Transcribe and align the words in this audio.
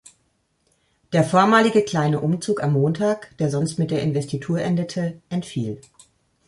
Der 1.13 1.23
vormalige 1.23 1.83
kleine 1.83 2.21
Umzug 2.21 2.63
am 2.63 2.73
Montag, 2.73 3.37
der 3.37 3.51
sonst 3.51 3.77
mit 3.77 3.91
der 3.91 4.01
Investitur 4.01 4.59
endete, 4.59 5.21
entfiel. 5.29 5.79